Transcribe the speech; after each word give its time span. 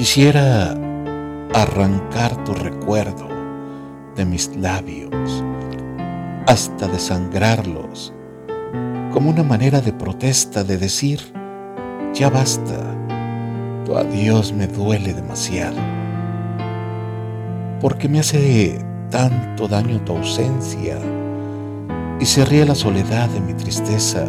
Quisiera 0.00 0.74
arrancar 1.52 2.34
tu 2.44 2.54
recuerdo 2.54 3.28
de 4.16 4.24
mis 4.24 4.56
labios 4.56 5.44
hasta 6.46 6.88
desangrarlos 6.88 8.10
como 9.12 9.28
una 9.28 9.42
manera 9.42 9.82
de 9.82 9.92
protesta 9.92 10.64
de 10.64 10.78
decir, 10.78 11.20
ya 12.14 12.30
basta, 12.30 12.78
tu 13.84 13.94
adiós 13.94 14.54
me 14.54 14.66
duele 14.68 15.12
demasiado, 15.12 15.76
porque 17.82 18.08
me 18.08 18.20
hace 18.20 18.82
tanto 19.10 19.68
daño 19.68 20.00
tu 20.00 20.16
ausencia 20.16 20.96
y 22.18 22.24
se 22.24 22.46
ríe 22.46 22.64
la 22.64 22.74
soledad 22.74 23.28
de 23.28 23.40
mi 23.40 23.52
tristeza, 23.52 24.24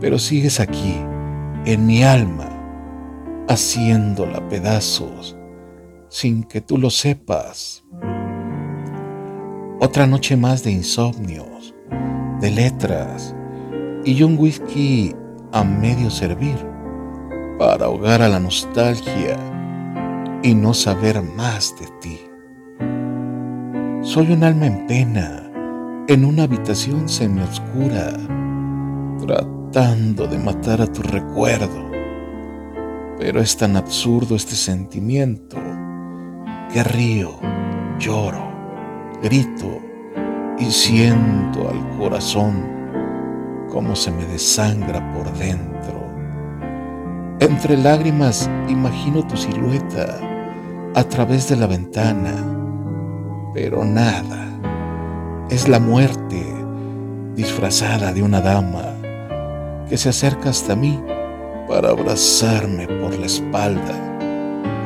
pero 0.00 0.16
sigues 0.20 0.60
aquí, 0.60 0.94
en 1.64 1.86
mi 1.86 2.04
alma, 2.04 2.51
haciéndola 3.48 4.48
pedazos 4.48 5.36
sin 6.08 6.44
que 6.44 6.60
tú 6.60 6.78
lo 6.78 6.90
sepas. 6.90 7.84
Otra 9.80 10.06
noche 10.06 10.36
más 10.36 10.62
de 10.62 10.70
insomnios, 10.70 11.74
de 12.40 12.50
letras 12.50 13.34
y 14.04 14.22
un 14.22 14.38
whisky 14.38 15.14
a 15.52 15.64
medio 15.64 16.10
servir 16.10 16.56
para 17.58 17.86
ahogar 17.86 18.22
a 18.22 18.28
la 18.28 18.40
nostalgia 18.40 19.36
y 20.42 20.54
no 20.54 20.74
saber 20.74 21.22
más 21.22 21.74
de 21.78 21.86
ti. 22.00 22.20
Soy 24.02 24.32
un 24.32 24.44
alma 24.44 24.66
en 24.66 24.86
pena 24.86 25.50
en 26.08 26.24
una 26.24 26.42
habitación 26.42 27.08
semioscura 27.08 28.12
tratando 29.24 30.26
de 30.26 30.38
matar 30.38 30.82
a 30.82 30.86
tu 30.86 31.02
recuerdo. 31.02 32.01
Pero 33.24 33.40
es 33.40 33.56
tan 33.56 33.76
absurdo 33.76 34.34
este 34.34 34.56
sentimiento 34.56 35.56
que 36.72 36.82
río, 36.82 37.38
lloro, 37.96 38.50
grito 39.22 39.78
y 40.58 40.64
siento 40.64 41.68
al 41.68 41.98
corazón 41.98 42.64
como 43.70 43.94
se 43.94 44.10
me 44.10 44.24
desangra 44.24 45.12
por 45.12 45.32
dentro. 45.34 46.04
Entre 47.38 47.76
lágrimas 47.76 48.50
imagino 48.68 49.24
tu 49.24 49.36
silueta 49.36 50.18
a 50.96 51.04
través 51.04 51.48
de 51.48 51.54
la 51.54 51.68
ventana, 51.68 52.34
pero 53.54 53.84
nada, 53.84 54.48
es 55.48 55.68
la 55.68 55.78
muerte 55.78 56.44
disfrazada 57.36 58.12
de 58.12 58.20
una 58.20 58.40
dama 58.40 58.96
que 59.88 59.96
se 59.96 60.08
acerca 60.08 60.50
hasta 60.50 60.74
mí 60.74 60.98
para 61.68 61.90
abrazarme 61.90 62.86
por 62.86 63.18
la 63.18 63.26
espalda 63.26 63.94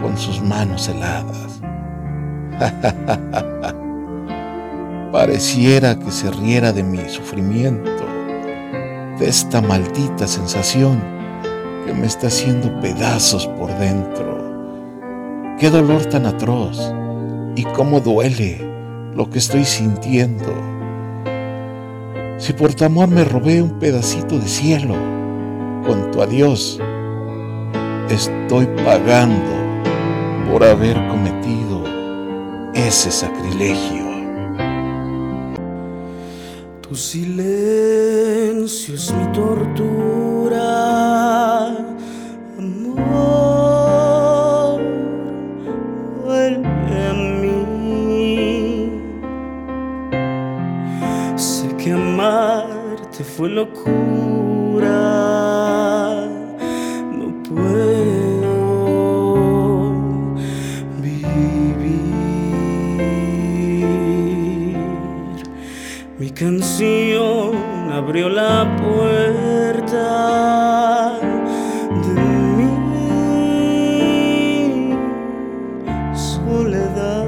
con 0.03 0.17
sus 0.17 0.41
manos 0.41 0.89
heladas. 0.89 1.61
Pareciera 5.13 5.99
que 5.99 6.11
se 6.11 6.31
riera 6.31 6.73
de 6.73 6.83
mi 6.83 6.99
sufrimiento, 7.09 8.05
de 9.19 9.29
esta 9.29 9.61
maldita 9.61 10.27
sensación 10.27 11.01
que 11.87 11.93
me 11.93 12.07
está 12.07 12.27
haciendo 12.27 12.81
pedazos 12.81 13.47
por 13.47 13.69
dentro. 13.79 14.37
Qué 15.59 15.71
dolor 15.71 16.05
tan 16.07 16.27
atroz 16.27 16.93
y 17.55 17.65
cómo 17.65 18.01
duele 18.01 18.61
lo 19.15 19.31
que 19.31 19.39
estoy 19.39 19.65
sintiendo. 19.65 20.53
Si 22.39 22.53
por 22.53 22.75
tu 22.75 22.85
amor 22.85 23.09
me 23.09 23.25
robé 23.25 23.63
un 23.63 23.79
pedacito 23.79 24.39
de 24.39 24.47
cielo, 24.47 24.95
con 25.87 26.11
tu 26.11 26.23
adiós, 26.23 26.81
estoy 28.11 28.67
pagando 28.85 29.53
por 30.51 30.65
haber 30.65 30.97
cometido 31.09 31.85
ese 32.75 33.11
sacrilegio. 33.11 34.05
Tu 36.81 36.95
silencio 36.95 38.95
es 38.95 39.13
mi 39.13 39.27
tortura, 39.33 40.59
amor, 42.59 43.61
vuelve 46.25 47.09
a 47.09 47.13
mí. 47.41 48.91
Sé 51.37 51.69
que 51.77 51.93
amarte 51.93 53.25
fue 53.25 53.49
locura, 53.51 55.26
Mi 66.19 66.31
canción 66.31 67.93
abrió 67.93 68.31
la 68.31 68.75
puerta 68.79 69.99
de 72.07 72.15
mi 72.57 72.71
soledad, 76.15 77.27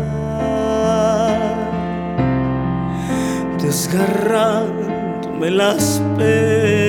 desgarrándome 3.60 5.50
las 5.50 6.03
penas 6.16 6.88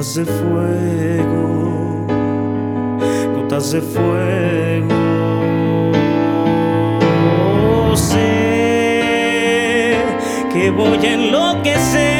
gotas 0.00 0.14
de 0.14 0.24
fuego, 0.24 2.06
gotas 3.34 3.72
de 3.72 3.80
fuego. 3.82 4.30
que 10.52 10.70
voy 10.70 11.06
a 11.06 11.12
enloquecer 11.12 12.19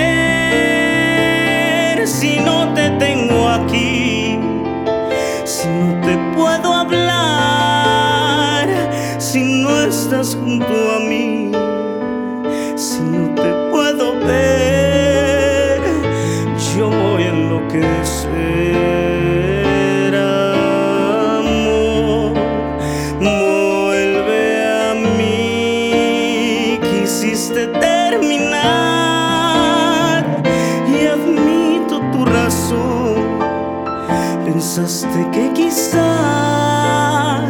pensaste 34.61 35.27
que 35.33 35.53
quizá 35.53 37.43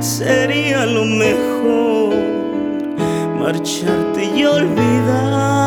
sería 0.00 0.84
lo 0.86 1.04
mejor 1.04 2.14
marcharte 3.40 4.24
y 4.36 4.44
olvidar 4.44 5.57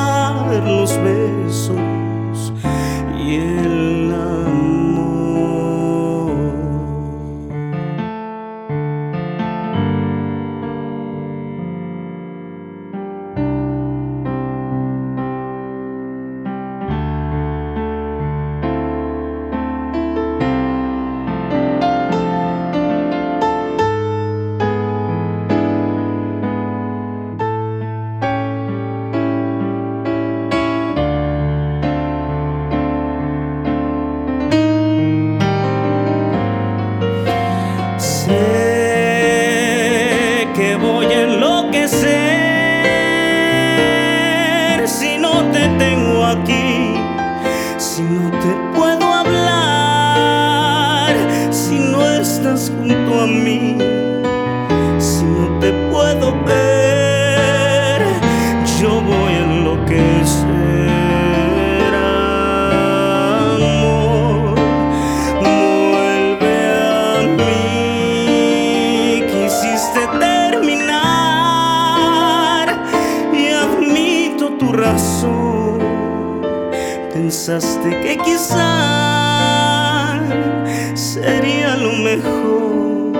puedo 48.97 49.13
hablar? 49.13 50.73
Si 51.51 51.79
no 51.79 52.05
estás 52.09 52.69
junto 52.69 53.21
a 53.21 53.27
mí, 53.27 53.77
si 54.99 55.23
no 55.23 55.59
te 55.59 55.71
puedo 55.91 56.33
ver, 56.45 58.01
yo 58.81 59.01
voy 59.01 59.33
a 59.33 59.43
enloquecer. 59.43 60.51
Amor, 63.45 64.55
vuelve 65.41 66.57
a 66.77 67.21
mí. 67.37 69.23
Quisiste 69.31 70.01
terminar 70.19 71.07
y 73.33 73.35
admito 73.47 74.43
tu 74.57 74.67
razón. 74.73 75.60
Pensaste 77.13 77.89
que 78.01 78.17
quizá 78.23 78.61
sería 80.95 81.75
lo 81.75 81.91
mejor 81.91 83.11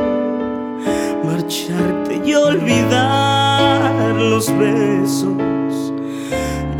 marcharte 1.25 2.21
y 2.25 2.33
olvidar 2.33 4.15
los 4.15 4.47
besos 4.57 5.93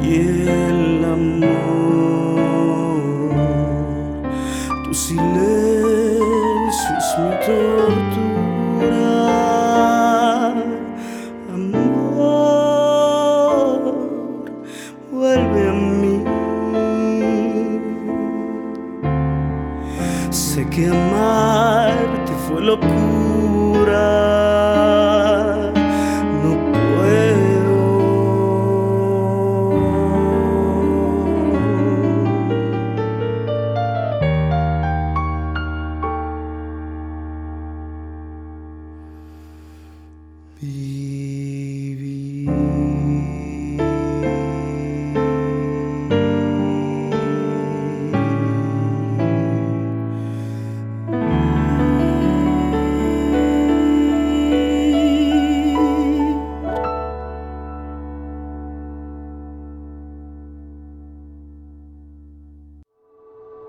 y 0.01 0.15
el 0.47 1.03
amor. 1.03 1.90
locura. 22.71 24.07
No 26.41 26.51
puedo. 26.71 27.81